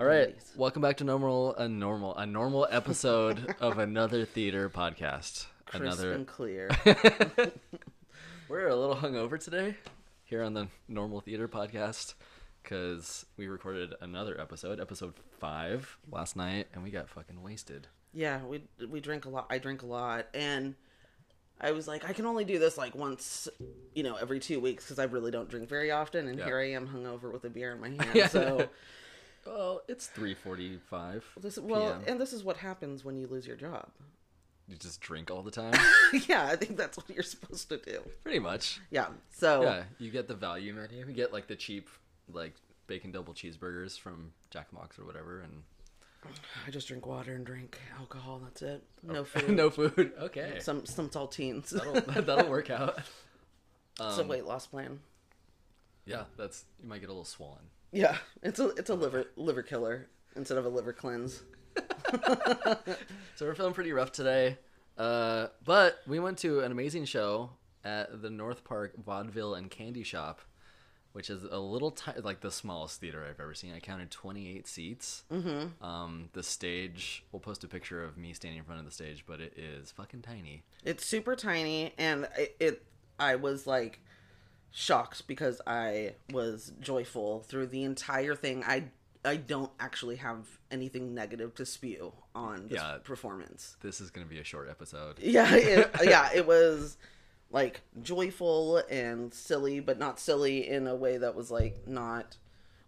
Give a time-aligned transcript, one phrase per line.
[0.00, 0.52] All right, Nice.
[0.56, 5.46] welcome back to normal a normal a normal episode of another theater podcast.
[5.66, 6.70] Crisp another and clear.
[8.48, 9.74] We're a little hungover today
[10.24, 12.14] here on the normal theater podcast
[12.62, 17.88] cuz we recorded another episode, episode 5 last night and we got fucking wasted.
[18.12, 19.46] yeah, we we drink a lot.
[19.50, 20.76] I drink a lot, and
[21.60, 23.48] I was like, I can only do this like once,
[23.94, 26.28] you know, every two weeks because I really don't drink very often.
[26.28, 26.44] And Yeah.
[26.44, 28.10] here I am, hungover with a beer in my hand.
[28.14, 28.28] Yeah.
[28.28, 28.68] So
[29.48, 31.22] Well, it's 3:45.
[31.40, 32.02] this well, PM.
[32.06, 33.88] and this is what happens when you lose your job.
[34.68, 35.72] You just drink all the time.
[36.28, 38.02] yeah, I think that's what you're supposed to do.
[38.22, 38.80] Pretty much.
[38.90, 39.08] Yeah.
[39.30, 41.06] So Yeah, you get the value menu.
[41.06, 41.88] You get like the cheap
[42.30, 42.54] like
[42.86, 45.62] bacon double cheeseburgers from Jack Box or whatever and
[46.66, 48.40] I just drink water and drink alcohol.
[48.44, 48.82] That's it.
[49.02, 49.44] No food.
[49.48, 49.52] Oh.
[49.52, 50.12] no food.
[50.20, 50.58] Okay.
[50.60, 51.70] Some some saltines.
[52.04, 52.98] That'll, that'll work out.
[52.98, 55.00] it's a Um, weight loss plan.
[56.04, 57.70] Yeah, that's you might get a little swollen.
[57.92, 61.42] Yeah, it's a it's a liver liver killer instead of a liver cleanse.
[63.36, 64.58] So we're feeling pretty rough today.
[64.96, 67.50] Uh, but we went to an amazing show
[67.84, 70.40] at the North Park Vaudeville and Candy Shop,
[71.12, 73.72] which is a little ti- like the smallest theater I've ever seen.
[73.72, 75.22] I counted 28 seats.
[75.32, 75.84] Mm-hmm.
[75.84, 79.22] Um, the stage, we'll post a picture of me standing in front of the stage,
[79.24, 80.64] but it is fucking tiny.
[80.84, 82.82] It's super tiny, and it, it
[83.20, 84.00] I was like
[84.70, 88.62] shocked because I was joyful through the entire thing.
[88.66, 88.84] I
[89.24, 92.98] I don't actually have anything negative to spew on this Yeah.
[93.02, 93.76] performance.
[93.82, 95.18] This is going to be a short episode.
[95.22, 96.96] Yeah, it, yeah, it was
[97.50, 102.36] like joyful and silly, but not silly in a way that was like not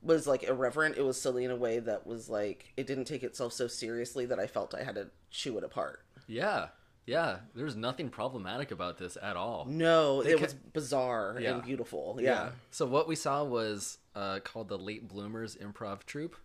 [0.03, 0.97] was like irreverent.
[0.97, 4.25] It was silly in a way that was like it didn't take itself so seriously
[4.27, 6.05] that I felt I had to chew it apart.
[6.27, 6.69] Yeah,
[7.11, 7.39] yeah.
[7.55, 9.66] There's nothing problematic about this at all.
[9.69, 11.55] No, They it ca- was bizarre Yeah.
[11.55, 12.19] and beautiful.
[12.20, 12.50] Yeah.
[12.70, 16.36] So what we saw was uh, called the Late Bloomers Improv Troupe,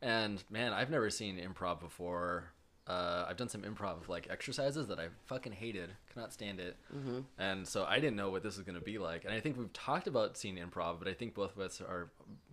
[0.00, 2.52] and man, I've never seen improv before.
[2.86, 7.20] Uh, I've done some improv like exercises that I fucking hated, cannot stand it, mm-hmm.
[7.38, 9.24] and so I didn't know what this was going to be like.
[9.24, 12.10] And I think we've talked about seeing improv, but I think both of us are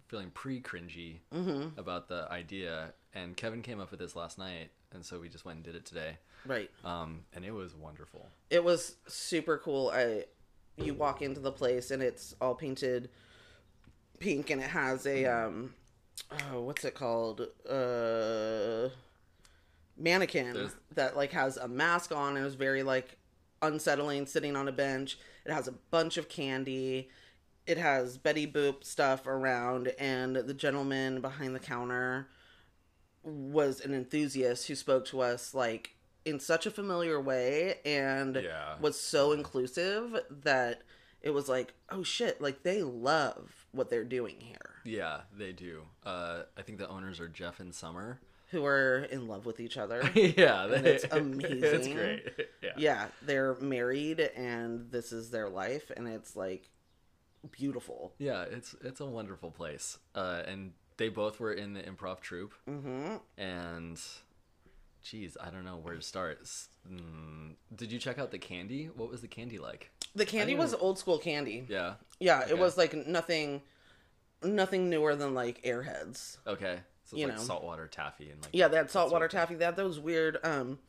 [0.08, 1.80] feeling pre cringy Mm-hmm.
[1.80, 2.94] about the idea.
[3.16, 5.76] And Kevin came up with this last night, and so we just went and did
[5.76, 6.70] it today, Right.
[6.84, 8.28] um, and it was wonderful.
[8.50, 9.90] It was super cool.
[9.94, 10.26] I
[10.78, 13.10] you walk into the place and it's all painted
[14.20, 15.74] pink and it has a um
[16.52, 17.42] oh, what's it called?
[17.70, 18.90] Uh
[19.98, 23.18] mannequin There's- that like has a mask on and is very like
[23.62, 25.18] unsettling sitting on a bench.
[25.46, 27.10] It has a bunch of candy.
[27.68, 32.30] It has Betty Boop stuff around and the gentleman behind the counter
[33.24, 38.76] was an enthusiast who spoke to us like in such a familiar way and Yeah.
[38.80, 40.82] was so inclusive that
[41.22, 44.76] it was like, oh shit, like they love what they're doing here.
[44.86, 45.84] Yeah, they do.
[46.06, 48.20] Uh, I think the owners are Jeff and Summer.
[48.52, 50.02] Who are in love with each other.
[50.16, 51.64] yeah, And it's amazing.
[51.64, 52.48] It's great.
[52.62, 52.72] Yeah.
[52.78, 56.70] yeah, they're married and this is their life and it's like
[57.52, 58.14] beautiful.
[58.18, 59.98] Yeah, it's it's a wonderful place.
[60.16, 62.54] Uh, and they both were in the improv troupe.
[62.68, 64.00] hmm And,
[65.02, 66.44] geez, I don't know where to start.
[66.90, 68.86] Mm, did you check out the candy?
[68.96, 69.90] What was the candy like?
[70.16, 71.66] The candy was old school candy.
[71.68, 71.94] Yeah.
[72.20, 72.52] Yeah, Okay.
[72.52, 73.62] it was like nothing
[74.44, 76.38] nothing newer than like airheads.
[76.48, 76.80] Okay.
[77.06, 77.44] So it's You like know.
[77.44, 79.56] saltwater taffy and like Yeah, they had that saltwater sort of taffy.
[79.56, 80.80] They had those weird, um,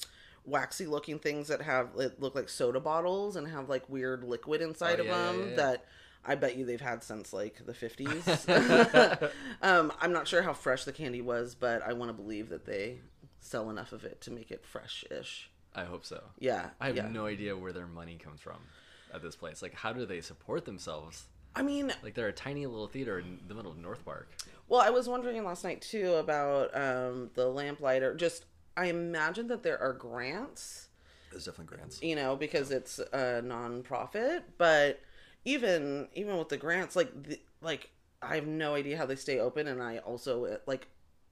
[0.44, 4.60] waxy looking things that have that look like soda bottles and have like weird liquid
[4.62, 5.56] inside Oh, of yeah, them yeah, yeah.
[5.56, 5.84] that
[6.24, 8.26] I bet you they've had since like the fifties.
[9.62, 12.66] um, I'm not sure how fresh the candy was, but I want to believe that
[12.66, 12.98] they
[13.40, 15.50] sell enough of it to make it fresh-ish.
[15.74, 16.22] I hope so.
[16.38, 17.08] Yeah, I have yeah.
[17.08, 18.58] no idea where their money comes from
[19.14, 19.62] at this place.
[19.62, 21.26] Like, how do they support themselves?
[21.54, 24.30] I mean, Like, they're a tiny little theater in the middle of North Park.
[24.68, 28.14] Well, I was wondering last night too about um, the lamplighter.
[28.14, 28.44] Just,
[28.76, 30.88] I imagine that there are grants,
[31.30, 32.02] There's definitely grants.
[32.02, 34.42] you know, because it's a nonprofit.
[34.58, 35.00] But
[35.44, 37.90] even even with the grants, like the, like
[38.22, 39.66] I have no idea how they stay open.
[39.66, 40.88] And I also like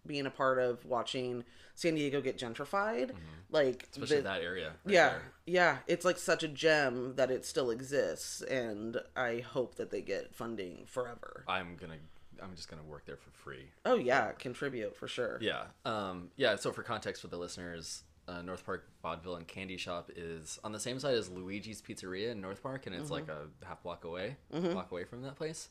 [0.06, 1.44] being a part of watching
[1.74, 3.10] San Diego get gentrified.
[3.50, 4.02] Like Mm-hmm.
[4.02, 4.68] Especially the- that area.
[4.84, 5.22] right yeah, there.
[5.46, 10.00] yeah, it's like such a gem that it still exists, and I hope that they
[10.02, 11.44] get funding forever.
[11.48, 11.96] I'm gonna.
[12.40, 13.70] I'm just gonna work there for free.
[13.84, 15.38] Oh yeah, contribute for sure.
[15.40, 15.64] Yeah.
[15.84, 16.54] Um, yeah.
[16.56, 20.72] So for context for the listeners, uh, North Park Vaudeville and Candy Shop is on
[20.72, 24.04] the same side as Luigi's Pizzeria in North Park, and it's like a half block
[24.04, 25.68] away, block away from that place.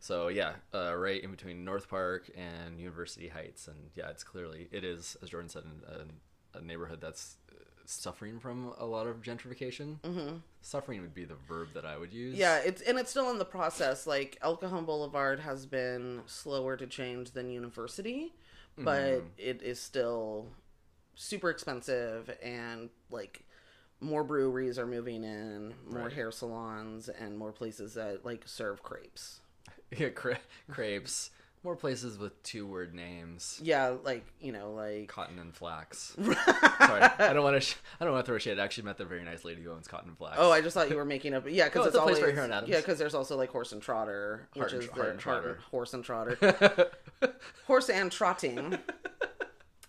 [0.00, 4.68] So yeah, uh, right in between North Park and University Heights, and yeah, it's clearly
[4.72, 7.54] it is, as Jordan said, a, a neighborhood that's uh,
[7.84, 10.00] suffering from a lot of gentrification.
[10.00, 10.38] Mm-hmm.
[10.60, 12.36] Suffering would be the verb that I would use.
[12.36, 14.04] Yeah, it's and it's still in the process.
[14.04, 18.34] Like El Cajon Boulevard has been slower to change than University,
[18.76, 20.48] but it is still
[21.14, 23.44] super expensive and like
[24.00, 26.12] more breweries are moving in, more Right.
[26.12, 29.40] hair salons, and more places that like serve crepes.
[29.96, 30.38] Yeah, cra-
[30.70, 31.30] crepes.
[31.64, 33.60] More places with two word names.
[33.62, 36.16] Yeah, like you know, like Cotton and flax.
[36.20, 36.32] Sorry,
[37.02, 37.60] I don't want to.
[37.60, 38.58] Sh- I don't want to throw shade.
[38.58, 40.38] I actually met the very nice lady who owns Cotton and Flax.
[40.40, 41.44] Oh, I just thought you were making up.
[41.48, 42.68] Yeah, because No, oh, it's, it's a place always right here in Adams.
[42.70, 45.58] yeah, because there's also like horse and trotter, which and is the Heart and Trotter.
[45.70, 46.90] horse and trotter,
[47.66, 48.78] horse and trotting.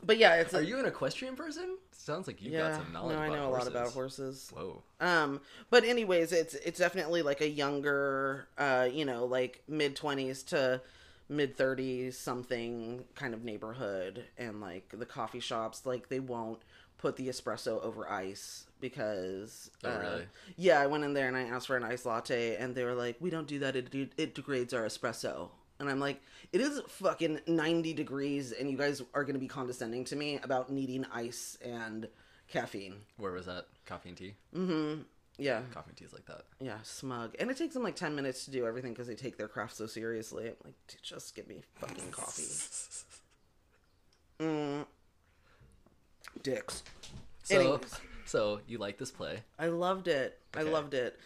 [0.05, 1.77] But yeah, it's Are you an equestrian person?
[1.91, 2.71] Sounds like you've yeah.
[2.71, 3.67] got some knowledge no, I about know horses.
[3.67, 4.51] a lot about horses.
[4.53, 4.83] Whoa.
[4.99, 10.43] Um, but anyways, it's it's definitely like a younger, uh, you know, like mid twenties
[10.43, 10.81] to
[11.29, 16.59] mid thirties something kind of neighborhood, and like the coffee shops, like they won't
[16.97, 19.71] put the espresso over ice because.
[19.83, 20.25] Oh, uh, really?
[20.57, 22.95] Yeah, I went in there and I asked for an iced latte, and they were
[22.95, 23.77] like, "We don't do that.
[23.77, 25.51] It it degrades our espresso."
[25.83, 26.21] And I'm like,
[26.51, 30.39] it is fucking 90 degrees, and you guys are going to be condescending to me
[30.43, 32.07] about needing ice and
[32.47, 32.95] caffeine.
[33.17, 33.67] Where was that?
[33.85, 34.33] Coffee and tea?
[34.55, 35.01] Mm hmm.
[35.37, 35.61] Yeah.
[35.73, 36.43] Coffee and tea is like that.
[36.59, 37.35] Yeah, smug.
[37.39, 39.75] And it takes them like 10 minutes to do everything because they take their craft
[39.75, 40.45] so seriously.
[40.47, 42.43] I'm like, "Dude, just give me fucking coffee.
[44.39, 44.85] Mm.
[46.41, 46.83] Dicks.
[47.43, 47.99] So, Anyways.
[48.25, 49.41] so you like this play?
[49.59, 50.39] I loved it.
[50.55, 51.17] I loved it.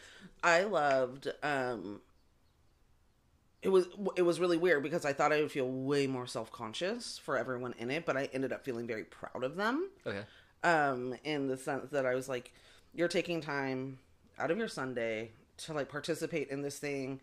[0.44, 2.01] I loved um
[3.62, 7.18] it was it was really weird because I thought I would feel way more self-conscious
[7.18, 9.89] for everyone in it, but I ended up feeling very proud of them.
[10.06, 10.24] Okay.
[10.63, 12.51] um in the sense that i was like
[12.95, 14.00] you're taking time
[14.39, 17.19] out of your sunday to like participate in this thing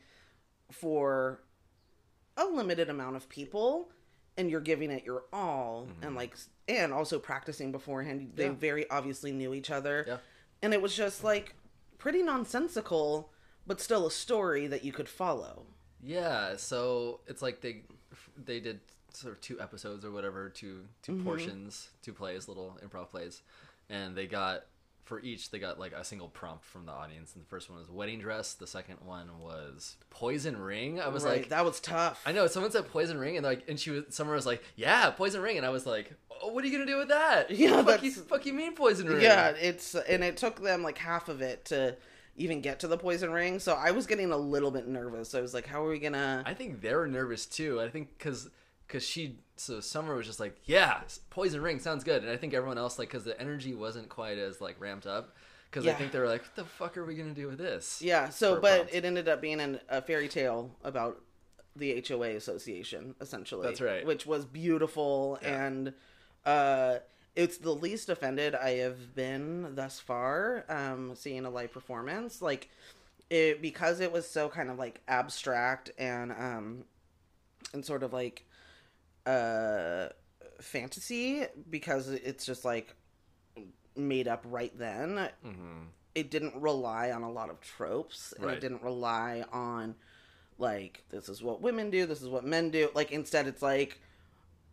[0.71, 1.41] for
[2.37, 3.89] a limited amount of people
[4.37, 6.37] and you're giving it your all and like
[6.69, 8.53] and also practicing beforehand they Yeah.
[8.53, 10.17] very obviously knew each other Yeah.
[10.63, 11.55] and it was just like
[11.99, 13.33] pretty nonsensical
[13.67, 15.67] but still a story that you could follow
[16.05, 16.56] Yeah.
[16.56, 17.83] So it's like they
[18.43, 18.81] they did
[19.12, 21.25] sort of two episodes or whatever, two 2 Mm-hmm.
[21.25, 23.43] portions, two plays, little improv plays,
[23.89, 24.65] and they got
[25.05, 27.35] for each they got like a single prompt from the audience.
[27.35, 28.55] And the first one was wedding dress.
[28.55, 31.01] The second one was poison ring.
[31.01, 33.69] I was right like, that was tough I know someone said poison ring, and like,
[33.69, 36.12] and she was someone was like, yeah, poison ring, and I was like,
[36.43, 37.50] oh, what are you gonna do with that?
[37.57, 39.23] Yeah, fuck you, fuck you mean poison ring?
[39.23, 41.97] Yeah, it's and it took them like half of it to
[42.37, 43.59] even get to the poison ring.
[43.59, 45.35] So I was getting a little bit nervous.
[45.35, 46.43] I was like, how are we gonna?
[46.47, 47.81] I think they were nervous too.
[47.81, 48.49] I think because
[48.87, 51.01] because she so Summer was just like, yeah,
[51.31, 54.39] poison ring sounds good, and I think everyone else like because the energy wasn't quite
[54.39, 55.35] as like ramped up.
[55.71, 58.01] Because I think they were like, what the fuck are we gonna do with this?
[58.01, 58.29] yeah.
[58.29, 58.95] So, but prompt.
[58.95, 61.21] it ended up being an, a fairy tale about
[61.75, 63.67] the HOA association, essentially.
[63.67, 64.07] That's right.
[64.07, 65.65] Which was beautiful Yeah.
[65.67, 65.95] and
[66.47, 66.99] uh,
[67.37, 70.65] it's the least offended I have been thus far.
[70.69, 72.69] Um, seeing a live performance like
[73.31, 76.85] it because it was so kind of like abstract and um
[77.73, 78.45] and sort of like
[79.27, 80.09] uh
[80.61, 82.95] fantasy because it's just like
[83.97, 85.83] made up right then hmm
[86.15, 88.55] it didn't rely on a lot of tropes and Right.
[88.57, 89.97] it didn't rely on
[90.59, 94.01] like this is what women do this is what men do like instead it's like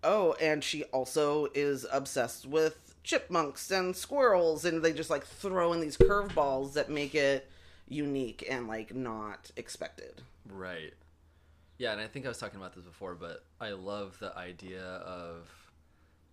[0.03, 5.73] oh and she also is obsessed with chipmunks and squirrels and they just like throw
[5.73, 7.49] in these curveballs that make it
[7.87, 10.93] unique and like not expected Right.
[11.77, 14.83] Yeah, and I think I was talking about this before, but I love the idea
[14.83, 15.49] of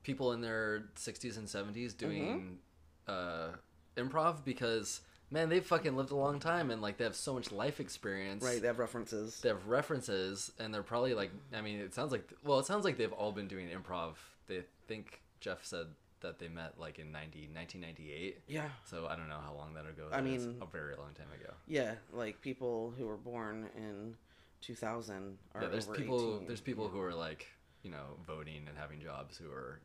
[0.03, 2.58] people in their 60s and 70s doing
[3.06, 3.48] uh,
[3.96, 7.51] improv because, man, they've fucking lived a long time and, like, they have so much
[7.53, 8.43] life experience.
[8.44, 12.13] right they have references They have references, and they're probably, like, I mean, it sounds
[12.13, 14.15] like, well, it sounds like they've all been doing improv.
[14.47, 15.87] They think Jeff said
[16.20, 18.41] that they met, like, in 90, 1998.
[18.49, 20.08] yeah So I don't know how long that ago.
[20.13, 20.47] I that is.
[20.47, 21.53] mean- a very long time ago.
[21.67, 24.15] yeah like people who were born in
[24.63, 26.47] 2000 are yeah, there's people 18.
[26.49, 27.47] there's people who are like
[27.85, 29.79] you know voting and having jobs who are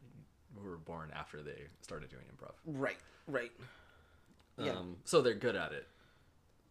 [0.57, 2.97] who were born after they started doing improv right
[3.27, 3.51] right.
[4.83, 5.87] Um, so they're good at it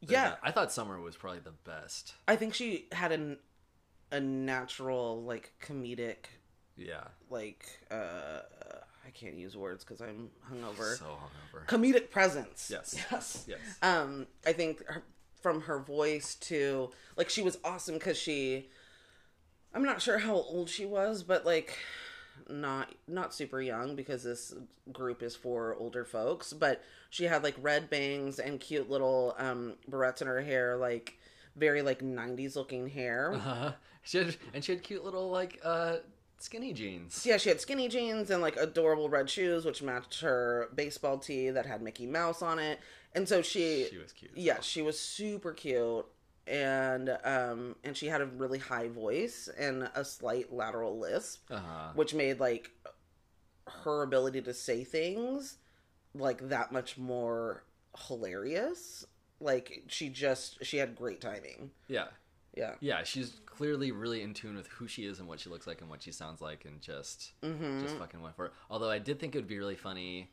[0.02, 3.38] They're yeah i thought summer was probably the best I think she had an
[4.10, 6.26] a natural like comedic
[6.76, 8.40] yeah like uh
[9.04, 10.96] I can't use words because I'm hungover.
[10.96, 12.70] so hungover comedic presence.
[12.70, 12.94] Yes.
[13.10, 13.44] Yes.
[13.48, 15.02] yes Um, I think her,
[15.40, 18.68] from her voice to like she was awesome because she,
[19.74, 21.76] I'm not sure how old she was, but like
[22.48, 24.54] not not super young because this
[24.92, 26.52] group is for older folks.
[26.52, 31.18] But she had like red bangs and cute little um barrettes in her hair, like
[31.56, 33.34] very like 90s looking hair.
[33.34, 33.72] uh-huh.
[34.02, 35.96] she had, and she had cute little like uh
[36.38, 40.68] skinny jeans Yeah, she had skinny jeans and like adorable red shoes, which matched her
[40.74, 42.80] baseball tee that had Mickey Mouse on it.
[43.14, 46.06] And so she, she was cute yeah, she was super cute.
[46.46, 51.92] And um and she had a really high voice and a slight lateral lisp Uh-huh.
[51.94, 52.70] which made like
[53.84, 55.58] her ability to say things
[56.14, 57.62] like that much more
[58.08, 59.04] hilarious
[59.40, 62.06] like she just she had great timing Yeah.
[62.56, 65.66] yeah Yeah, she's clearly really in tune with who she is and what she looks
[65.66, 67.80] like and what she sounds like and just mm-hmm.
[67.82, 68.52] just fucking went for it.
[68.70, 70.30] Although I did think it would be really funny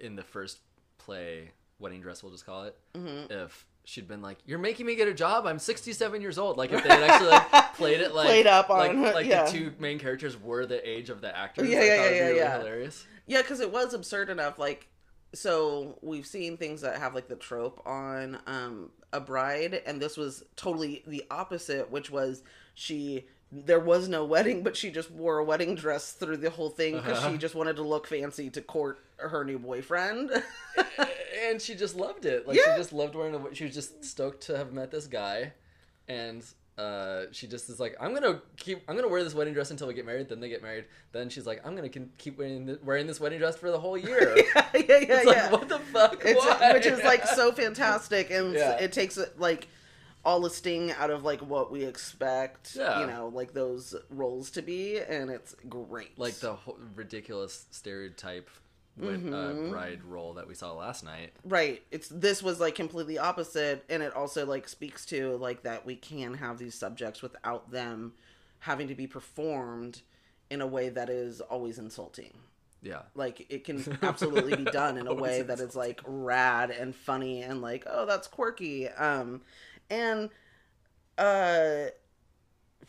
[0.00, 0.58] in the first
[0.98, 3.32] play, Wedding Dress we'll just call it, Mm-hmm.
[3.32, 5.46] if she'd been like, "You're making me get a job.
[5.46, 8.68] I'm 67 years old." Like if they had actually like played it like Played up
[8.68, 9.44] like, on- like yeah.
[9.44, 11.68] the two main characters were the age of the actors.
[11.68, 12.58] Yeah, yeah, it'd yeah, really yeah.
[12.58, 13.06] hilarious.
[13.26, 14.58] Yeah, because it was absurd enough.
[14.58, 14.88] Like,
[15.34, 20.16] so we've seen things that have like the trope on um, a bride, and this
[20.16, 22.42] was totally the opposite, which was
[22.74, 23.26] she.
[23.50, 26.96] There was no wedding, but she just wore a wedding dress through the whole thing
[26.96, 27.30] because Uh-huh.
[27.32, 30.30] she just wanted to look fancy to court her new boyfriend.
[31.48, 32.46] and she just loved it.
[32.46, 32.74] Like Yeah.
[32.74, 33.34] she just loved wearing.
[33.34, 35.52] A, she was just stoked to have met this guy,
[36.08, 36.44] and
[36.76, 38.82] uh, she just is like, I'm gonna keep.
[38.88, 40.28] I'm gonna wear this wedding dress until we get married.
[40.28, 40.84] Then they get married.
[41.12, 43.96] Then she's like, I'm gonna keep wearing th- wearing this wedding dress for the whole
[43.96, 44.36] year.
[44.54, 45.42] yeah, yeah, yeah, it's yeah.
[45.44, 46.22] like, what the fuck?
[46.22, 46.72] Why?
[46.74, 48.72] which is like so fantastic, and Yeah.
[48.78, 49.68] it takes it like
[50.24, 53.00] all the sting out of like what we expect, Yeah.
[53.00, 56.18] you know, like those roles to be, and it's great.
[56.18, 56.56] like the
[56.94, 58.50] ridiculous stereotype
[58.96, 59.70] with uh, Mhm.
[59.70, 61.32] bride role that we saw last night.
[61.44, 61.82] right.
[61.92, 65.94] It's this was like completely opposite, and it also like speaks to like that we
[65.96, 68.14] can have these subjects without them
[68.60, 70.02] having to be performed
[70.50, 72.32] in a way that is always insulting.
[72.82, 73.02] Yeah.
[73.14, 77.42] Like it can absolutely be done in a way that is like rad and funny
[77.42, 78.88] and like oh that's quirky.
[78.88, 79.42] Um,
[79.90, 80.30] and
[81.16, 81.86] uh,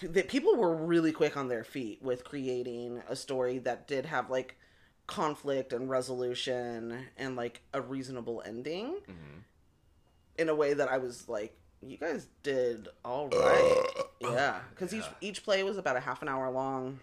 [0.01, 4.29] that people were really quick on their feet with creating a story that did have
[4.29, 4.55] like
[5.07, 9.39] conflict and resolution and like a reasonable ending hmm
[10.37, 11.53] in a way that I was like,
[11.85, 13.75] you guys did all right.
[14.21, 17.01] yeah, because each each play was about a half an hour long,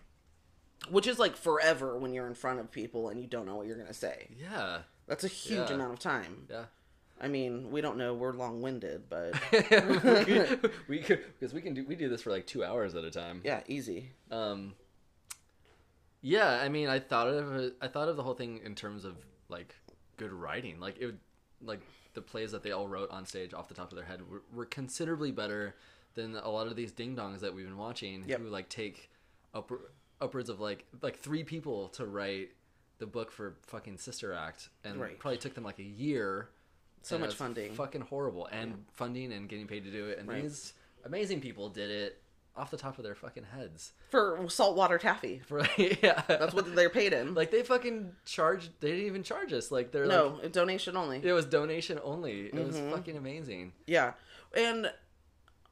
[0.88, 3.66] which is like forever when you're in front of people and you don't know what
[3.66, 4.28] you're gonna say.
[4.40, 4.78] Yeah.
[5.06, 5.74] That's a huge Yeah.
[5.74, 6.46] amount of time.
[6.48, 6.64] Yeah.
[7.20, 9.34] I mean, we don't know we're long winded, but
[10.88, 13.10] we could because we can do we do this for like two hours at a
[13.10, 13.40] time.
[13.44, 14.10] yeah, easy.
[14.30, 14.74] Um.
[16.22, 19.04] Yeah, I mean, I thought of it, I thought of the whole thing in terms
[19.04, 19.16] of
[19.48, 19.74] like
[20.16, 20.80] good writing.
[20.80, 21.18] Like it, would,
[21.62, 21.80] like
[22.14, 24.42] the plays that they all wrote on stage off the top of their head were,
[24.52, 25.76] were considerably better
[26.14, 28.40] than a lot of these ding dongs that we've been watching, Yep.
[28.40, 29.10] who like take
[29.54, 29.80] upward,
[30.20, 32.50] upwards of like like three people to write
[32.98, 35.18] the book for fucking Sister Act, and Right.
[35.18, 36.48] probably took them like a year.
[37.06, 37.72] So and much funding.
[37.74, 40.18] fucking horrible, and funding and getting paid to do it.
[40.18, 40.42] And Right.
[40.42, 40.72] these
[41.04, 42.20] amazing people did it
[42.56, 43.92] off the top of their fucking heads.
[44.10, 45.38] For saltwater taffy.
[45.46, 47.34] For yeah, That's what they're paid in.
[47.34, 48.70] like they fucking charged.
[48.80, 49.70] They didn't even charge us.
[49.70, 51.20] Like they're no, like donation only.
[51.22, 52.46] it was donation only.
[52.46, 52.90] It was Mhm.
[52.90, 53.72] fucking amazing.
[53.86, 54.14] Yeah.
[54.56, 54.90] And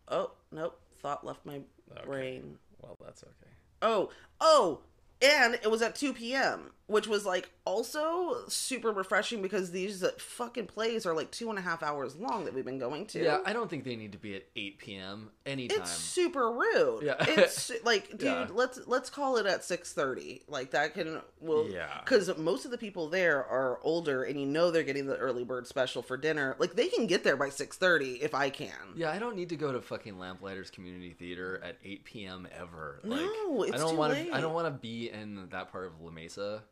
[0.08, 1.62] oh, nope, thought left my
[1.92, 2.04] Okay.
[2.04, 2.58] brain.
[2.80, 3.52] Well, that's okay.
[3.82, 4.10] Oh,
[4.40, 4.80] oh,
[5.22, 10.66] and it was at 2 p.m., which was like also super refreshing because these fucking
[10.66, 13.22] plays are like two and a half hours long that we've been going to.
[13.22, 15.30] Yeah, I don't think they need to be at eight p.m.
[15.46, 15.80] anytime.
[15.80, 17.02] it's super rude.
[17.04, 17.14] Yeah.
[17.20, 18.46] it's like, dude, Yeah.
[18.52, 20.42] let's let's call it at six thirty.
[20.46, 22.00] Like that can well, Yeah.
[22.04, 25.44] because most of the people there are older, and you know they're getting the early
[25.44, 26.54] bird special for dinner.
[26.58, 28.72] Like they can get there by six thirty if I can.
[28.94, 32.48] Yeah, I don't need to go to fucking Lamplighters Community Theater at 8 p.m.
[32.58, 33.00] ever.
[33.02, 34.28] Like, No, it's I don't too want late.
[34.30, 34.36] to.
[34.36, 36.62] I don't want to be in that part of La Mesa.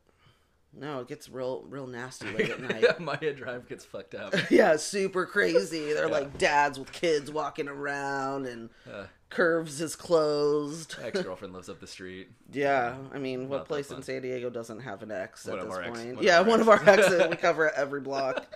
[0.75, 2.99] No, it gets real real nasty late at night.
[3.00, 4.35] Maya Drive gets fucked up.
[4.50, 5.93] yeah, super crazy.
[5.93, 6.12] They're Yeah.
[6.12, 10.97] like dads with kids walking around, and Uh, Curves is closed.
[11.02, 12.31] ex girlfriend lives up the street.
[12.50, 14.02] Yeah, I mean, what Not that place in.
[14.02, 16.17] San Diego doesn't have an ex One at this ex- point?
[16.17, 17.12] one yeah, our one of our exes.
[17.14, 17.31] exes.
[17.31, 18.47] we cover every block.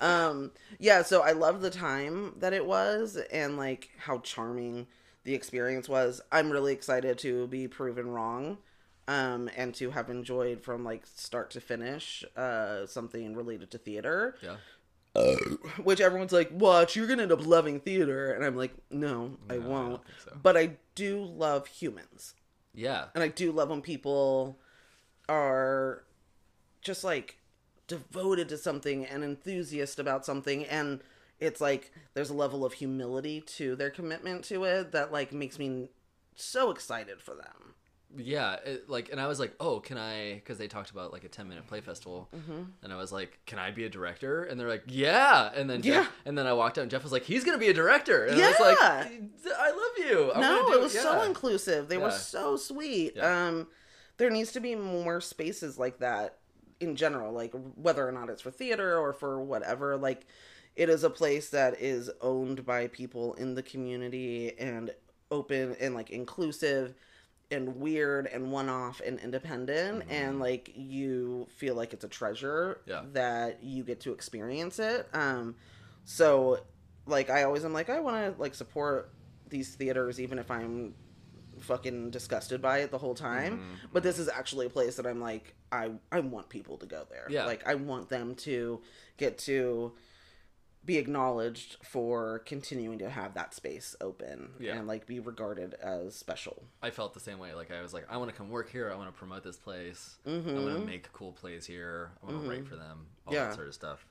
[0.00, 4.86] um, yeah, so I love the time that it was and like how charming
[5.24, 6.20] the experience was.
[6.32, 8.58] I'm really excited to be proven wrong.
[9.08, 14.36] Um, and to have enjoyed from like start to finish uh, something related to theater,
[14.42, 14.56] Yeah.
[15.82, 19.56] which everyone's like, "Watch, you're gonna end up loving theater," and I'm like, "No, I
[19.56, 20.38] No, I won't." think so.
[20.40, 22.34] But I do love humans
[22.74, 23.06] Yeah.
[23.14, 24.58] and I do love when people
[25.28, 26.04] are
[26.80, 27.38] just like
[27.86, 31.00] devoted to something and enthusiast about something and
[31.40, 35.58] it's like there's a level of humility to their commitment to it that like makes
[35.58, 35.88] me
[36.36, 37.74] so excited for them.
[38.16, 41.24] Yeah, it, like, and I was like, "Oh, can I?" Because they talked about like
[41.24, 42.62] a ten minute play festival, Mm-hmm.
[42.82, 45.82] and I was like, "Can I be a director?" And they're like, "Yeah." And then
[45.82, 46.10] Jeff, Yeah.
[46.26, 48.40] and then I walked out, and Jeff was like, "He's gonna be a director." And
[48.40, 48.64] I was Yeah.
[48.66, 48.78] like,
[49.58, 51.88] "I love you." I'm no, it was so inclusive.
[51.88, 53.14] They were so sweet.
[53.16, 53.46] Yeah.
[53.48, 53.68] Um
[54.18, 56.38] there needs to be more spaces like that
[56.80, 60.26] in general, like whether or not it's for theater or for whatever, like
[60.76, 64.90] it is a place that is owned by people in the community and
[65.30, 66.94] open and like inclusive
[67.52, 72.80] and weird and one off and independent and like you feel like it's a treasure
[72.86, 73.02] Yeah.
[73.12, 75.54] that you get to experience it um
[76.04, 76.58] so
[77.06, 79.12] like i always am like i want to like support
[79.48, 80.94] these theaters even if i'm
[81.60, 83.74] fucking disgusted by it the whole time Mm-hmm.
[83.92, 87.06] but this is actually a place that i'm like i i want people to go
[87.10, 87.44] there Yeah.
[87.44, 88.80] like i want them to
[89.18, 89.92] get to
[90.84, 94.74] be acknowledged for continuing to have that space open Yeah.
[94.76, 97.54] and like be regarded as special I felt the same way.
[97.54, 98.90] Like I was like, I want to come work here.
[98.92, 100.16] I want to promote this place.
[100.26, 102.10] I want to make cool plays here.
[102.22, 103.06] I want to write for them.
[103.26, 103.34] All Mm-hmm.
[103.34, 103.48] Yeah.
[103.48, 104.04] that sort of stuff.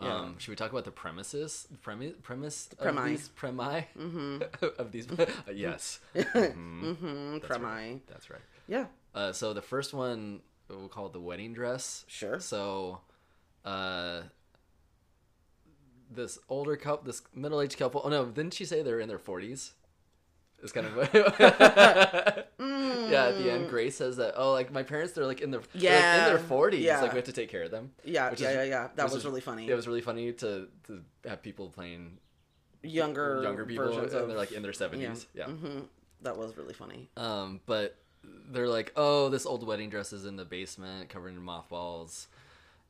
[0.00, 0.12] Yeah.
[0.16, 3.10] Um, should we talk about the premises, premise, premise of premi.
[3.10, 4.42] these premi Mm-hmm.
[4.78, 5.08] of these?
[5.10, 8.00] uh, yes, mm-hmm That's premi right.
[8.08, 8.40] that's right.
[8.66, 12.04] yeah Uh, so the first one we'll call it the wedding dress.
[12.08, 12.40] Sure.
[12.40, 13.00] So,
[13.64, 14.22] uh,
[16.14, 18.00] this older couple, this middle-aged couple.
[18.04, 19.72] Oh no, didn't she say they're in their forties?
[20.62, 22.44] It's kind of yeah.
[22.58, 25.82] At the end, Grace says that oh, like my parents, they're like in their they're,
[25.82, 26.26] like, Yeah.
[26.26, 26.80] in their forties.
[26.82, 27.00] Yeah.
[27.02, 27.92] Like we have to take care of them.
[28.04, 30.68] yeah yeah is- yeah yeah that was is- really funny It was really funny to
[30.86, 32.18] to have people playing
[32.82, 35.26] younger younger people, and of they're like in their seventies.
[35.34, 35.46] Yeah.
[35.46, 35.80] hmm
[36.22, 37.96] that was really funny Um, but
[38.50, 42.28] they're like, oh, this old wedding dress is in the basement, covered in mothballs.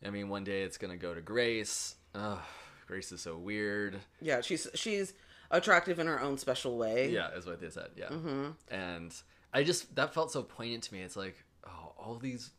[0.04, 1.96] I mean, one day it's gonna go to Grace.
[2.14, 2.38] Ugh,
[2.86, 4.00] Grace is so weird.
[4.20, 5.14] yeah she's she's
[5.50, 7.90] attractive in her own special way Yeah, is what they said.
[7.96, 8.50] Yeah, Mm-hmm.
[8.70, 9.14] and
[9.52, 11.00] I just that felt so poignant to me.
[11.02, 11.36] It's like,
[11.66, 12.50] oh, all these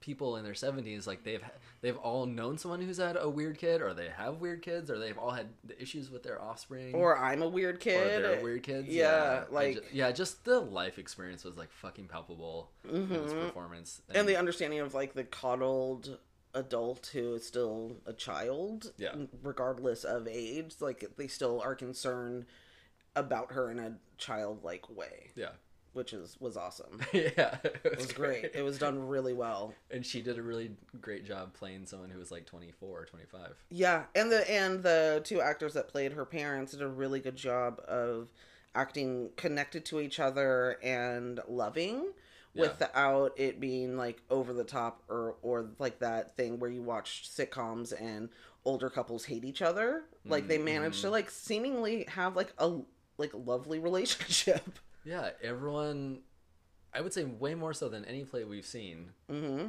[0.00, 1.44] people in their seventies, like they've
[1.82, 4.98] they've all known someone who's had a weird kid, or they have weird kids, or
[4.98, 5.46] they've all had
[5.78, 8.88] issues with their offspring, or i'm a weird kid or they're weird kids.
[8.88, 13.32] yeah, I like ju- yeah, just the life experience was like fucking palpable in this
[13.32, 16.18] performance, and the understanding of like the coddled
[16.54, 19.14] adult who is still a child Yeah.
[19.42, 22.44] regardless of age like they still are concerned
[23.16, 25.50] about her in a childlike way yeah.
[25.92, 30.04] which is was awesome yeah, it it was great it was done really well and
[30.04, 33.54] she did a really great job playing someone who was like 24 or 25.
[33.70, 37.36] yeah and the and the two actors that played her parents did a really good
[37.36, 38.28] job of
[38.74, 42.12] acting connected to each other and loving
[42.54, 42.62] Yeah.
[42.62, 47.28] without it being like over the top or or like that thing where you watch
[47.28, 48.28] sitcoms and
[48.64, 51.06] older couples hate each other like they managed Mm-hmm.
[51.08, 52.78] to like seemingly have like a
[53.18, 56.20] like lovely relationship Yeah, everyone,
[56.94, 59.66] I would say way more so than any play we've seen hmm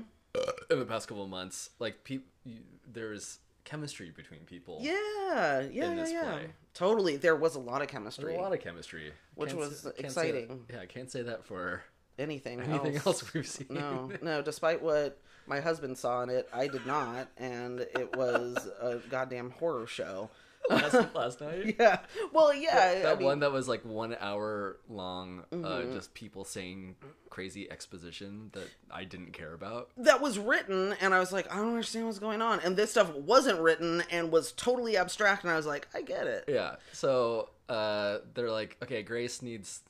[0.69, 1.69] in the past couple of months.
[1.79, 2.59] Like, pe- you,
[2.91, 4.79] there's chemistry between people.
[4.81, 6.47] yeah yeah yeah yeah play.
[6.73, 9.13] totally there was a lot of chemistry a lot of chemistry.
[9.35, 10.47] Which Can't was say- say exciting.
[10.67, 11.81] that- yeah, I can't say that for
[12.19, 13.05] anything anything else.
[13.05, 13.67] else we've seen.
[13.69, 14.41] no, no.
[14.41, 19.51] Despite what my husband saw in it, I did not, and it was a goddamn
[19.51, 20.29] horror show.
[20.69, 21.75] last, last night.
[21.79, 21.99] Yeah.
[22.31, 23.01] Well, yeah.
[23.01, 25.93] that I mean, one that was like one hour long, uh, Mhm.
[25.93, 26.95] just people saying
[27.29, 29.89] crazy exposition that I didn't care about.
[29.97, 32.61] that was written, and I was like, I don't understand what's going on.
[32.61, 36.27] And this stuff wasn't written and was totally abstract, and I was like, I get
[36.27, 36.45] it.
[36.47, 36.75] Yeah.
[36.93, 39.81] So uh, they're like, okay, Grace needs.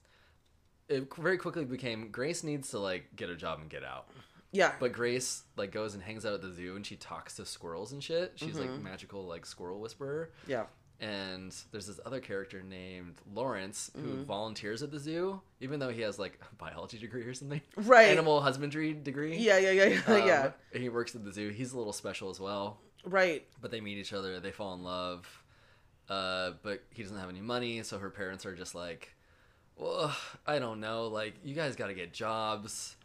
[0.90, 4.08] It very quickly became Grace needs to like get a job and get out.
[4.52, 4.74] Yeah.
[4.80, 7.92] But Grace like goes and hangs out at the zoo and she talks to squirrels
[7.92, 8.34] and shit.
[8.36, 8.84] She's like Mm-hmm.
[8.84, 10.32] magical like squirrel whisperer.
[10.48, 10.66] Yeah.
[11.00, 14.24] And there's this other character named Lawrence who Mm-hmm.
[14.26, 18.10] volunteers at the zoo, even though he has like a biology degree or something, Right.
[18.10, 19.38] Animal husbandry degree.
[19.38, 19.58] Yeah.
[19.58, 19.72] Yeah.
[19.72, 19.86] Yeah.
[19.86, 20.02] Yeah.
[20.14, 20.52] Um, yeah.
[20.80, 21.50] He works at the zoo.
[21.50, 23.46] He's a little special as well Right.
[23.62, 25.28] but they meet each other they fall in love
[26.10, 29.16] uh, but he doesn't have any money so her parents are just like
[29.78, 30.16] well
[30.48, 32.96] i don't know like you guys got to get jobs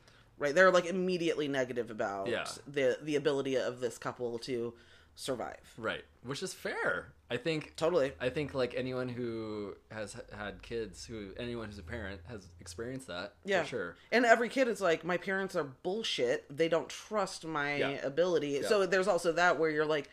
[0.41, 0.55] Right.
[0.55, 2.47] They're like immediately negative about Yeah.
[2.69, 4.73] the the ability of this couple to
[5.17, 5.59] survive.
[5.77, 8.13] right which is fair i think Totally.
[8.21, 13.09] i think like anyone who has had kids who anyone who's a parent has experienced
[13.09, 13.63] that Yeah.
[13.63, 16.45] for sure And every kid is like, my parents are bullshit.
[16.57, 18.07] They don't trust my Yeah.
[18.07, 18.63] ability.
[18.63, 20.09] So there's also that where you're like,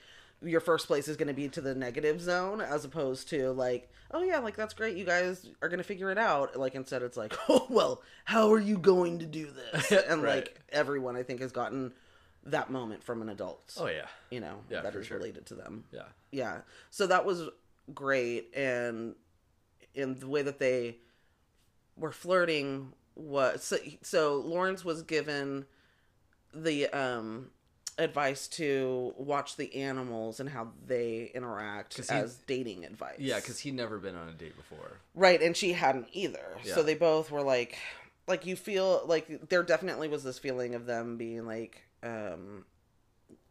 [0.45, 3.91] your first place is going to be to the negative zone as opposed to like,
[4.12, 4.95] oh yeah, like that's great.
[4.95, 6.55] You guys are going to figure it out.
[6.58, 9.91] Like instead, it's like, oh well, how are you going to do this?
[10.10, 10.36] And Right.
[10.45, 11.93] like everyone, I think, has gotten
[12.47, 13.73] that moment from an adult.
[13.79, 15.17] oh yeah you know, Yeah, that is sure.
[15.17, 16.58] related to them yeah yeah
[16.91, 17.49] so that was
[17.95, 19.15] great and
[19.95, 20.97] in the way that they
[21.97, 25.65] were flirting was so, so lawrence was given
[26.53, 27.49] the um
[27.97, 33.73] advice to watch the animals and how they interact as dating advice yeah because he'd
[33.73, 36.75] never been on a date before right and she hadn't either Yeah.
[36.75, 37.77] so they both were like
[38.27, 42.65] like you feel like there definitely was this feeling of them being like um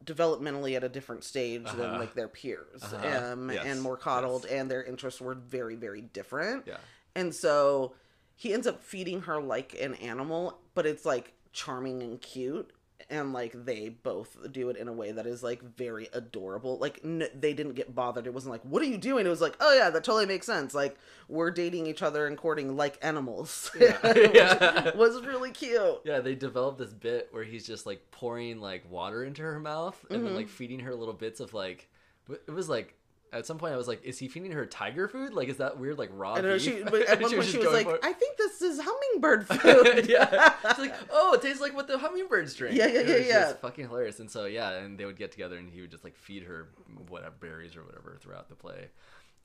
[0.05, 1.99] developmentally at a different stage than Uh-huh.
[2.01, 3.33] like their peers Uh-huh.
[3.33, 6.77] um, Yes, and more coddled and their interests were very very different Yeah.
[7.15, 7.95] and so
[8.37, 12.73] he ends up feeding her like an animal but it's like charming and cute
[13.11, 17.01] and like they both do it in a way that is like very adorable like
[17.05, 19.57] n- they didn't get bothered it wasn't like what are you doing it was like
[19.61, 20.97] oh yeah that totally makes sense like
[21.29, 23.99] we're dating each other and courting like animals Yeah.
[24.35, 24.97] Yeah.
[24.97, 29.25] was really cute Yeah, they developed this bit where he's just like pouring like water
[29.25, 30.27] into her mouth and Mm-hmm.
[30.27, 31.89] then like feeding her little bits of like
[32.31, 32.95] it was like
[33.35, 35.35] at some point I was like, is he feeding her tiger food?
[35.35, 36.63] Like is that weird like raw I know beef?
[36.63, 40.09] she, but at one point just she was like, "I think this is hummingbird food."
[40.09, 40.55] yeah.
[40.65, 42.77] It's like, oh, it tastes like what the hummingbirds drink.
[42.77, 43.53] Yeah, yeah, yeah, was yeah.
[43.55, 44.21] fucking hilarious.
[44.21, 46.69] And so yeah, and they would get together and he would just like feed her
[47.09, 48.89] whatever berries or whatever throughout the play.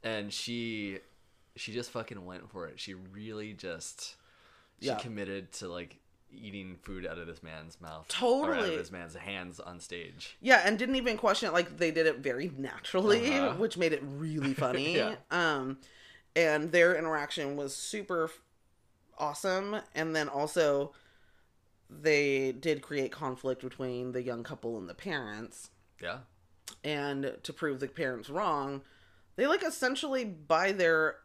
[0.04, 1.00] And she
[1.56, 2.80] she just fucking went for it.
[2.80, 4.16] She really just
[4.80, 4.96] she Yeah.
[4.96, 5.98] committed to like
[6.32, 8.06] eating food out of this man's mouth.
[8.22, 8.74] Or out Totally.
[8.74, 10.38] of this man's hands on stage.
[10.42, 11.54] Yeah, and didn't even question it.
[11.54, 13.56] Like they did it very naturally, Uh-huh.
[13.56, 14.96] which made it really funny.
[14.96, 15.16] Yeah.
[15.32, 15.80] Um,
[16.36, 18.30] and their interaction was super
[19.18, 19.78] awesome.
[19.96, 20.94] And then also,
[21.90, 25.72] they did create conflict between the young couple and the parents.
[26.02, 26.20] Yeah.
[26.84, 28.84] And to prove the parents wrong,
[29.36, 31.18] they like essentially buy their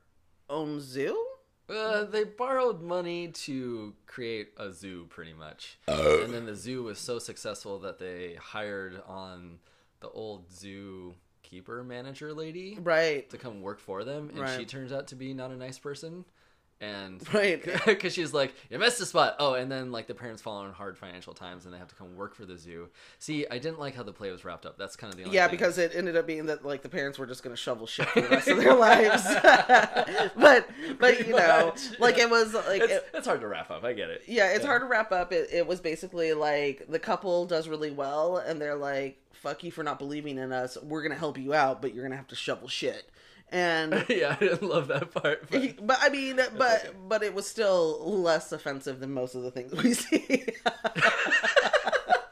[0.49, 1.23] own zoo.
[1.68, 5.79] Uh, they borrowed money to create a zoo, pretty much.
[5.88, 9.59] and then the zoo was so successful that they hired on
[10.00, 13.29] the old zoo keeper manager lady Right.
[13.31, 14.59] to come work for them, and Right.
[14.59, 16.24] she turns out to be not a nice person.
[16.85, 17.62] And Right.
[17.87, 19.37] because she's like, you missed the spot.
[19.38, 21.94] Oh, and then like the parents fall in hard financial times, and they have to
[21.94, 22.88] come work for the zoo.
[23.18, 24.77] See, I didn't like how the play was wrapped up.
[24.79, 25.57] That's kind of the only Yeah, thing.
[25.57, 28.09] because it ended up being that like the parents were just going to shovel shit
[28.09, 29.25] for the rest of their lives.
[30.37, 32.25] but but Pretty you know, much, like yeah.
[32.25, 33.85] it was like it's, it, it's hard to wrap up.
[33.85, 34.23] I get it.
[34.27, 34.66] yeah, it's Yeah.
[34.68, 35.33] hard to wrap up.
[35.33, 39.70] It it was basically like the couple does really well, and they're like, "Fuck you
[39.70, 40.77] for not believing in us.
[40.83, 43.09] We're gonna help you out, but you're gonna have to shovel shit."
[43.53, 45.49] And yeah, I didn't love that part.
[45.51, 45.63] But...
[45.63, 46.91] he- but I mean, but okay.
[47.09, 50.47] but it was still less offensive than most of the things we see.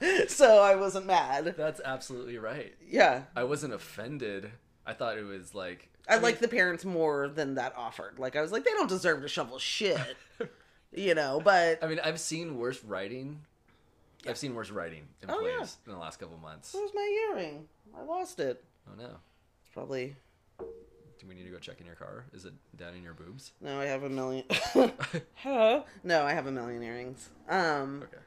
[0.28, 1.54] so I wasn't mad.
[1.56, 2.74] That's absolutely right.
[2.86, 4.50] Yeah, I wasn't offended.
[4.84, 8.18] I thought it was like I, mean, like the parents more than that offered.
[8.18, 10.16] Like I was like, they don't deserve to shovel shit,
[10.92, 11.40] you know.
[11.42, 13.40] But I mean, I've seen worse writing.
[14.26, 15.66] I've seen worse writing in Oh, plays yeah.
[15.86, 16.74] in the last couple months.
[16.74, 17.66] where's my earring?
[17.96, 18.62] I lost it.
[18.88, 19.04] Oh no!
[19.06, 20.16] It's probably
[21.22, 22.24] Do we need to go check in your car?
[22.34, 23.52] Is it down in your boobs?
[23.60, 23.80] no.
[23.80, 24.44] I have a million.
[25.36, 25.84] Hello.
[26.02, 27.30] No, I have a million earrings.
[27.48, 28.22] Um, Okay.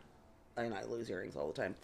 [0.65, 1.75] and I lose earrings all the time.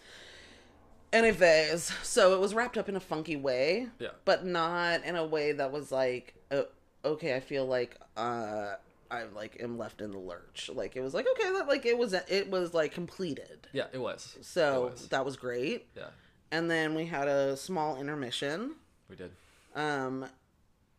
[1.12, 4.12] Anyways, so it was wrapped up in a funky way, Yeah.
[4.24, 6.62] but not in a way that was like, uh,
[7.04, 8.76] okay, I feel like uh,
[9.12, 10.70] I like am left in the lurch.
[10.74, 13.68] Like it was like okay, that like it was it was like completed.
[13.74, 14.38] Yeah, it was.
[14.42, 15.08] So It was.
[15.10, 15.88] that was great.
[15.98, 16.08] Yeah,
[16.54, 18.76] And then we had a small intermission.
[19.10, 19.32] we did.
[19.76, 20.26] Um,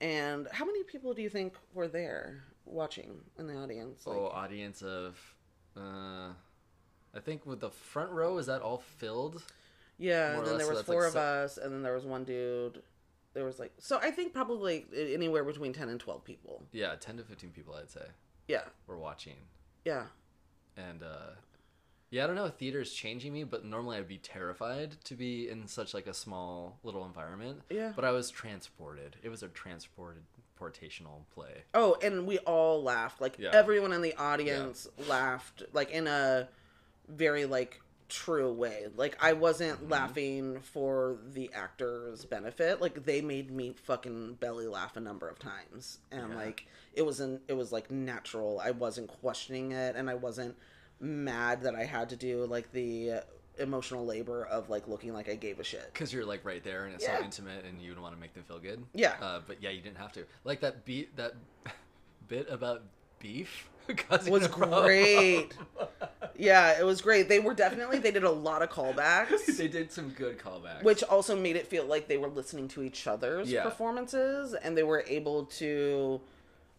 [0.03, 4.07] and how many people do you think were there watching in the audience?
[4.07, 5.19] Like, oh, audience of,
[5.77, 6.33] uh,
[7.15, 9.43] I think with the front row is that all filled?
[9.99, 10.37] yeah.
[10.37, 12.05] And then less, there so was like four of se- us, and then there was
[12.05, 12.83] one dude.
[13.35, 13.99] There was like so.
[14.03, 16.63] I think probably anywhere between ten and twelve people.
[16.73, 18.05] Yeah, ten to fifteen people, I'd say,
[18.49, 19.37] Yeah, were watching.
[19.87, 20.05] yeah,
[20.77, 21.31] and uh
[22.13, 25.49] yeah i don't know if is changing me but normally i'd be terrified to be
[25.49, 27.93] in such like a small little environment Yeah.
[27.97, 30.23] but i was transported it was a transported
[30.61, 33.21] portational play Oh, and we all laughed.
[33.21, 33.51] Like Yeah.
[33.53, 36.49] everyone in the audience laughed, like in a
[37.09, 38.87] very like true way.
[38.97, 39.91] Like I wasn't Mm-hmm.
[39.91, 42.81] laughing for the actors' benefit.
[42.81, 46.37] Like they made me fucking belly laugh a number of times, and Yeah.
[46.37, 48.61] like it was an it was like natural.
[48.61, 50.55] I wasn't questioning it, and I wasn't
[51.03, 53.23] mad that I had to do like the
[53.59, 55.91] emotional labor of like looking like I gave a shit.
[55.93, 57.19] because you're like right there and it's Yeah.
[57.19, 59.15] so intimate and you don't want to make them feel good Yeah.
[59.21, 61.35] uh, but yeah you didn't have to like that beat that
[62.29, 62.83] bit about
[63.19, 63.69] beef
[64.29, 65.55] was great.
[66.35, 67.29] Yeah, it was great.
[67.29, 69.45] They were definitely they did a lot of callbacks.
[69.59, 72.83] they did some good callbacks which also made it feel like they were listening to
[72.83, 73.63] each other's Yeah.
[73.65, 76.21] performances and they were able to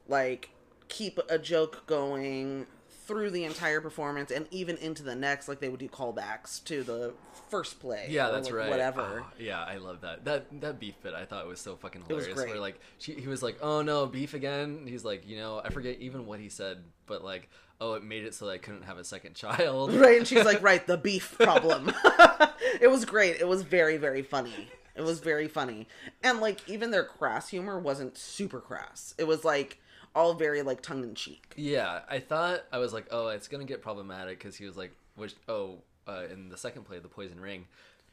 [0.08, 0.50] like
[0.88, 2.66] keep a joke going
[3.06, 6.84] through the entire performance and even into the next like they would do callbacks to
[6.84, 7.14] the
[7.50, 8.70] first play Yeah, that's like, right.
[8.70, 10.26] whatever Oh, yeah, I love that.
[10.26, 12.36] That that beef bit I thought was so fucking hilarious.
[12.36, 15.62] Where like she, he was like, "Oh no, beef again." And he's like, you know,
[15.64, 18.58] I forget even what he said, but like, oh, it made it so that I
[18.58, 19.94] couldn't have a second child.
[20.04, 21.92] right and she's like right the beef problem
[22.82, 25.88] it was great it was very very funny it was very funny
[26.24, 29.80] and like even their crass humor wasn't super crass it was like
[30.16, 34.40] all very like tongue-in-cheek Yeah, I thought I was like, oh, it's gonna get problematic
[34.40, 37.66] because he was like, which oh, uh, in the second play, the Poison Ring,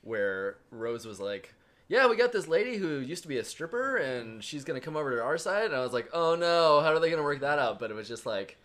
[0.02, 1.54] where Rose was like,
[1.88, 4.96] "Yeah, we got this lady who used to be a stripper, and she's gonna come
[4.96, 7.40] over to our side." And I was like, "Oh no, how are they gonna work
[7.40, 8.58] that out?" But it was just like,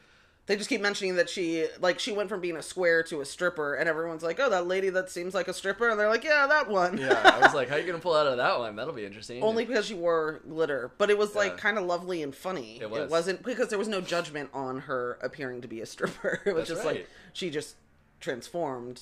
[0.48, 3.26] They just keep mentioning that she like she went from being a square to a
[3.26, 6.24] stripper, and everyone's like, "Oh, that lady that seems like a stripper," and they're like,
[6.24, 8.60] "Yeah, that one." yeah, I was like, "How are you gonna pull out of that
[8.60, 8.76] one?
[8.76, 11.58] That'll be interesting." Only because she wore glitter, but it was like Yeah.
[11.58, 12.78] kind of lovely and funny.
[12.80, 13.10] It was.
[13.10, 16.42] wasn't because there was no judgment on her appearing to be a stripper.
[16.46, 16.98] It was That's just right.
[16.98, 17.76] like she just
[18.20, 19.02] transformed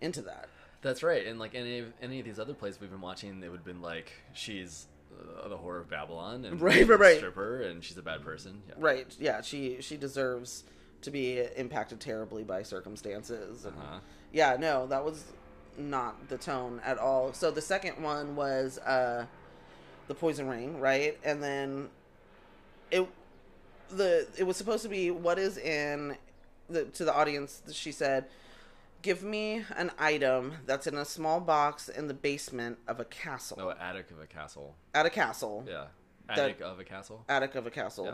[0.00, 0.48] into that.
[0.82, 1.24] That's right.
[1.26, 3.64] And like any of any of these other plays we've been watching, it would have
[3.64, 4.86] been like she's
[5.42, 7.16] uh, the whore of Babylon, and Right, right, right.
[7.16, 8.62] stripper, and she's a bad person.
[8.68, 8.74] Yeah.
[8.78, 9.16] Right?
[9.18, 10.64] Yeah, she she deserves
[11.02, 13.66] to be impacted terribly by circumstances.
[13.66, 13.98] Uh-huh.
[14.32, 15.24] Yeah, no, that was
[15.76, 17.32] not the tone at all.
[17.32, 19.26] So the second one was uh
[20.08, 21.18] the poison ring, right?
[21.24, 21.88] And then
[22.90, 23.06] it
[23.90, 26.16] the it was supposed to be what is in
[26.70, 28.26] the to the audience she said
[29.02, 33.56] give me an item that's in a small box in the basement of a castle
[33.58, 34.76] No, attic of a castle.
[34.94, 35.86] at a castle Yeah,
[36.28, 37.24] attic of a castle.
[37.28, 38.06] attic of a castle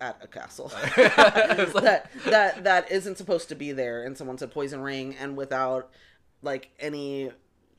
[0.00, 0.06] Yeah.
[0.08, 4.16] at a castle It was like- that that that isn't supposed to be there and
[4.18, 5.90] someone said poison ring and without
[6.42, 7.30] like any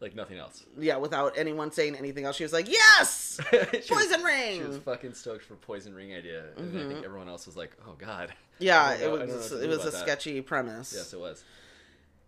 [0.01, 0.63] like nothing else.
[0.77, 4.67] yeah without anyone saying anything else she was like yes She was- poison ring She
[4.67, 7.05] was fucking stoked for poison ring idea, and I think mm-hmm.
[7.05, 9.67] everyone else was like, "Oh God." yeah it don't know- I don't know was it
[9.69, 9.99] was a that.
[10.01, 11.43] sketchy premise Yes, it was.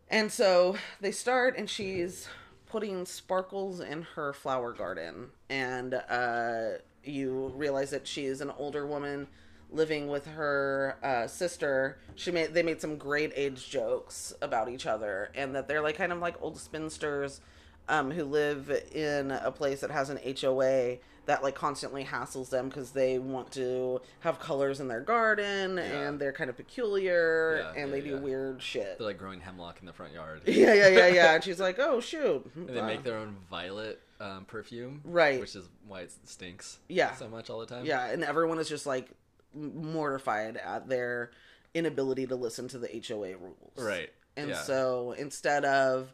[0.09, 2.27] And so they start, and she's
[2.67, 5.29] putting sparkles in her flower garden.
[5.49, 9.27] And uh, you realize that she is an older woman
[9.69, 11.97] living with her uh, sister.
[12.15, 15.97] She made they made some great age jokes about each other, and that they're like
[15.97, 17.41] kind of like old spinsters
[17.89, 22.67] um, who live in a place that has an HOA that like constantly hassles them
[22.69, 25.83] because they want to have colors in their garden Yeah.
[26.07, 28.97] and they're kind of peculiar Yeah, and yeah, they do weird shit.
[28.97, 30.41] They're like growing hemlock in the front yard.
[30.47, 31.35] Yeah, yeah, yeah, yeah.
[31.35, 35.39] And she's like, "Oh shoot!" And they make their own violet um, perfume, Right.
[35.39, 37.13] Which is why it stinks, Yeah.
[37.15, 37.85] so much all the time.
[37.85, 39.09] yeah, and everyone is just like
[39.53, 41.31] mortified at their
[41.73, 43.77] inability to listen to the HOA rules.
[43.77, 44.09] right.
[44.35, 46.13] And so instead of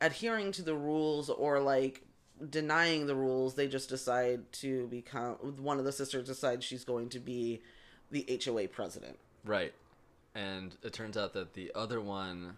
[0.00, 2.02] adhering to the rules or like
[2.50, 5.34] denying the rules, they just decide to become.
[5.62, 7.62] One of the sisters decides she's going to be
[8.10, 9.18] the HOA president.
[9.44, 9.72] right,
[10.34, 12.56] and it turns out that the other one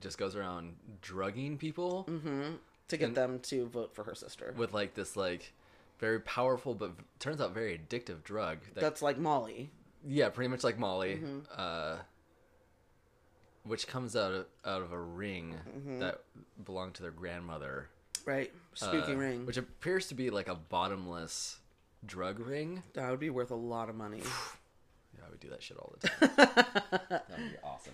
[0.00, 2.54] just goes around drugging people hmm
[2.88, 4.54] To get And- them to vote for her sister.
[4.56, 5.52] with like this like
[5.98, 8.58] very powerful but v- turns out very addictive drug.
[8.74, 9.70] That, That's like Molly.
[10.06, 11.16] yeah, pretty much like Molly.
[11.16, 11.38] Mm-hmm.
[11.56, 11.96] Uh,
[13.64, 15.98] which comes out of, out of a ring Mm-hmm.
[16.00, 16.20] that
[16.64, 17.88] belonged to their grandmother.
[18.28, 18.52] Right.
[18.74, 19.46] Spooky uh, ring.
[19.46, 21.58] which appears to be like a bottomless
[22.06, 22.82] drug ring.
[22.92, 24.22] that would be worth a lot of money.
[25.16, 26.30] Yeah, I would do that shit all the time.
[27.08, 27.92] That'd be awesome.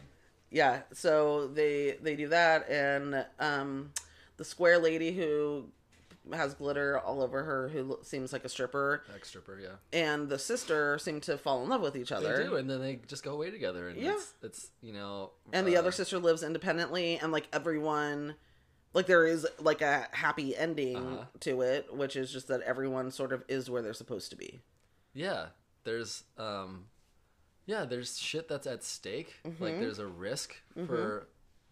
[0.51, 3.93] yeah so they they do that and um
[4.37, 5.65] the square lady who
[6.35, 9.69] has glitter all over her who seems like a stripper Ex stripper, yeah.
[9.99, 12.37] and the sister seem to fall in love with each other.
[12.37, 14.15] They do, and then they just go away together, and Yeah.
[14.15, 18.35] it's, it's you know, and the uh, other sister lives independently and like everyone
[18.95, 21.25] like there is like a happy ending Uh-huh.
[21.41, 24.61] to it which is just that everyone sort of is where they're supposed to be
[25.13, 25.47] Yeah,
[25.85, 26.87] there's um,
[27.67, 29.35] yeah, there's shit that's at stake.
[29.47, 29.63] Mm-hmm.
[29.63, 30.55] Like there's a risk
[30.87, 31.27] for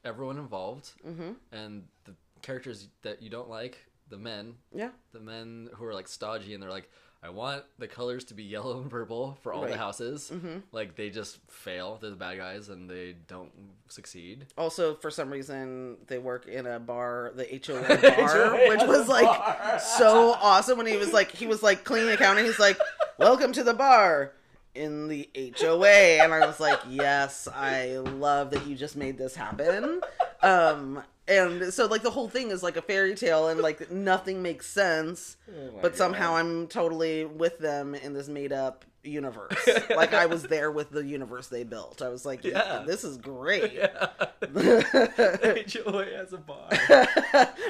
[0.04, 1.32] everyone involved, mm-hmm.
[1.52, 6.08] and the characters that you don't like, the men, yeah the men who are like
[6.08, 6.90] stodgy, and they're like,
[7.24, 9.70] I want the colors to be yellow and purple for all Right.
[9.72, 10.30] the houses.
[10.34, 10.58] Mm-hmm.
[10.72, 11.98] Like they just fail.
[12.00, 13.52] They're the bad guys, and they don't
[13.88, 14.46] succeed.
[14.56, 19.80] also for some reason they work in a bar the HOA bar which was like
[19.80, 22.78] so awesome when he was like he was like cleaning the counter he's like
[23.18, 24.32] welcome to the bar
[24.74, 25.28] in the
[25.60, 25.86] HOA
[26.22, 30.00] and I was like yes I love that you just made this happen
[30.42, 31.02] um
[31.38, 34.66] and so like the whole thing is like a fairy tale and like nothing makes
[34.66, 40.26] sense Oh but somehow I'm totally with them in this made up universe like I
[40.26, 42.84] was there with the universe they built I was like Yeah.
[42.86, 44.06] this is great Yeah,
[44.54, 46.68] HOA has a bar.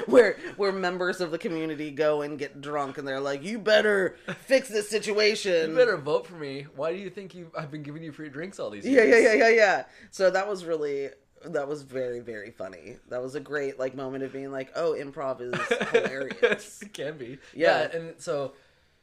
[0.05, 4.17] where where members of the community go and get drunk and they're like, "You better
[4.45, 6.65] fix this situation." You better vote for me.
[6.75, 7.51] Why do you think you?
[7.57, 9.83] I've been giving you free drinks all these years Yeah, yeah, yeah, yeah, yeah.
[10.11, 11.09] So that was really
[11.45, 12.97] that was very very funny.
[13.09, 15.53] That was a great like moment of being like, "Oh, improv is
[15.91, 17.37] hilarious." it can be.
[17.53, 17.81] Yeah.
[17.91, 17.97] Yeah.
[17.97, 18.53] and so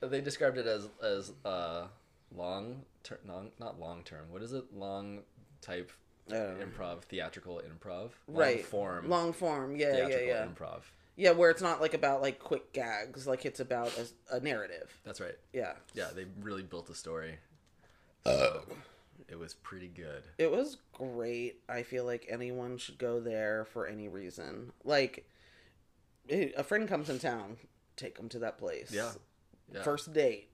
[0.01, 1.87] they described it as as uh
[2.35, 3.19] long term,
[3.59, 4.27] not long term.
[4.31, 4.65] What is it?
[4.75, 5.21] Long
[5.61, 5.91] type
[6.31, 8.65] Um, improv, theatrical improv, long right.
[8.65, 9.75] form, Long form.
[9.77, 10.47] Yeah, yeah, theatrical yeah.
[10.47, 10.81] improv.
[11.17, 14.91] Yeah, where it's not like about like quick gags, like it's about a, a narrative.
[15.05, 15.37] That's right.
[15.53, 15.73] Yeah.
[15.93, 17.39] Yeah, they really built a story.
[18.25, 18.63] So
[19.29, 20.23] it was pretty good.
[20.39, 21.61] It was great.
[21.69, 24.73] I feel like anyone should go there for any reason.
[24.85, 25.27] Like
[26.31, 27.57] a friend comes in town,
[27.97, 28.91] take them to that place.
[28.93, 29.13] Yeah.
[29.73, 29.83] Yeah.
[29.83, 30.49] First date.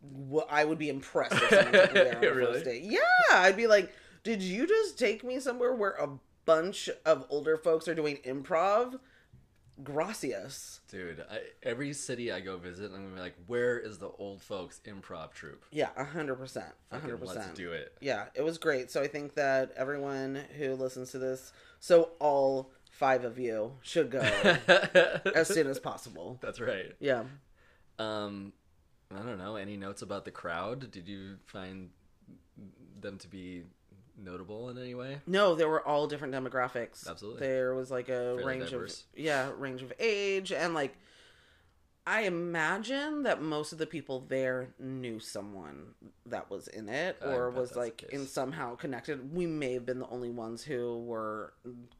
[0.00, 2.52] Wha- I would be impressed if someone took me there on a Really?
[2.54, 2.82] first date.
[2.82, 3.00] Yeah,
[3.32, 3.92] I'd be like,
[4.24, 6.08] did you just take me somewhere where a
[6.44, 8.98] bunch of older folks are doing improv?
[9.82, 10.80] Gracias.
[10.90, 14.42] Dude, I, every city I go visit, I'm gonna be like, where is the old
[14.42, 15.64] folks improv troupe?
[15.70, 16.72] Yeah, a hundred percent.
[16.90, 17.54] A hundred Let's percent.
[17.54, 17.92] do it.
[18.00, 18.90] Yeah, it was great.
[18.90, 24.10] So I think that everyone who listens to this, so all five of you should
[24.10, 24.18] go
[25.34, 26.38] as soon as possible.
[26.40, 26.94] That's right.
[26.98, 27.24] Yeah.
[28.00, 28.52] Um,
[29.14, 29.56] I don't know.
[29.56, 30.90] Any notes about the crowd?
[30.90, 31.90] Did you find
[33.00, 33.62] them to be
[34.18, 35.20] notable in any way?
[35.26, 37.08] No, there were all different demographics.
[37.08, 37.40] Absolutely.
[37.40, 39.04] There was like a Fairly range diverse.
[39.12, 40.96] of yeah, range of age and like
[42.06, 45.88] I imagine that most of the people there knew someone
[46.24, 49.34] that was in it or was like in somehow connected.
[49.34, 51.52] We may have been the only ones who were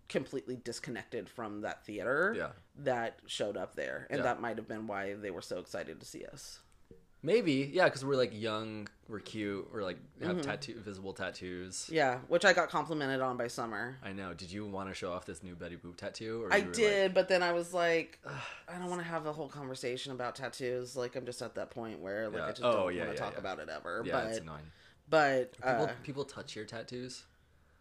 [0.09, 2.53] completely disconnected from that theater Yeah.
[2.77, 4.07] that showed up there.
[4.09, 4.23] And Yeah.
[4.25, 6.61] that might have been why they were so excited to see us.
[7.23, 11.89] Maybe, yeah, because we're like young, we're cute, we're like have tattoo, visible tattoos.
[11.93, 13.99] Yeah, which I got complimented on by Summer.
[14.05, 14.35] I know.
[14.35, 16.45] Did you want to show off this new Betty Boop tattoo?
[16.45, 18.33] Or I did, but then I was like, "Ugh,
[18.69, 20.95] I don't want to have a whole conversation about tattoos.
[20.97, 22.47] Like, I'm just at that point where like Yeah.
[22.47, 24.03] I just Oh, don't yeah, want to yeah, talk about it ever.
[24.07, 24.71] Yeah, but it's annoying.
[25.11, 27.25] but People, uh, people touch your tattoos.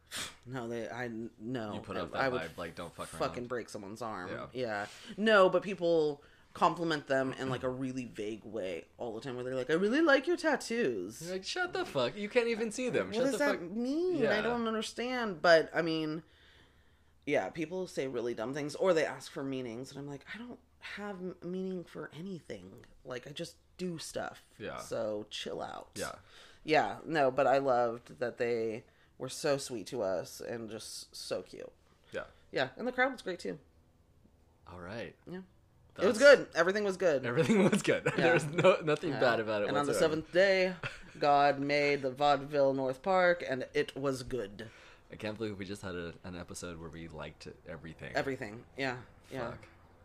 [0.47, 1.73] no, they I no.
[1.76, 3.19] You put up that I would vibe, like don't fuck around.
[3.30, 4.32] fucking break someone's arm.
[4.32, 4.45] Yeah.
[4.54, 4.86] Yeah.
[5.17, 6.23] No, but people
[6.57, 7.79] compliment them in like a mm-hmm.
[7.79, 11.33] really vague way all the time, where they're like, "I really like your tattoos." You're
[11.33, 12.17] like, shut the fuck.
[12.17, 13.07] You can't even see them.
[13.07, 13.71] what Shut does the that fuck.
[13.71, 14.17] mean?
[14.17, 14.37] Yeah.
[14.37, 15.41] I don't understand.
[15.41, 16.23] But I mean,
[17.27, 20.39] yeah, people say really dumb things or they ask for meanings, and I'm like, I
[20.39, 22.71] don't have meaning for anything.
[23.05, 24.43] Like I just do stuff.
[24.57, 24.79] Yeah.
[24.79, 25.89] So chill out.
[25.95, 26.13] Yeah.
[26.63, 26.95] Yeah.
[27.05, 28.83] No, but I loved that they
[29.19, 31.71] were so sweet to us and just so cute.
[32.11, 32.23] Yeah.
[32.51, 33.59] Yeah, and the crowd was great too.
[34.71, 35.15] All right.
[35.29, 35.39] Yeah.
[36.01, 36.47] It was good.
[36.55, 37.25] Everything was good.
[37.25, 38.03] Everything was good.
[38.15, 39.19] there was no nothing Yeah.
[39.19, 39.69] bad about it.
[39.69, 40.73] And on the seventh day,
[41.19, 44.69] God made the vaudeville North Park, and it was good.
[45.12, 48.12] I can't believe we just had a, an episode where we liked everything.
[48.15, 48.63] Everything.
[48.77, 48.97] Yeah.
[49.31, 49.51] Yeah.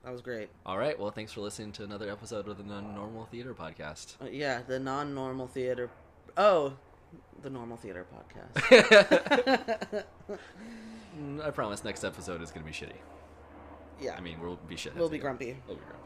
[0.05, 0.49] That was great.
[0.67, 0.99] All right.
[0.99, 4.15] Well, thanks for listening to another episode of the Non-Normal Theater Podcast.
[4.23, 5.91] Uh, yeah, the non-normal theater.
[6.37, 6.73] Oh,
[7.43, 10.05] the normal theater podcast.
[11.45, 12.97] I promise next episode is going to be shitty.
[14.01, 14.95] Yeah, I mean, we'll be shit.
[14.97, 15.57] we'll be grumpy.
[15.67, 15.99] We'll be grumpy.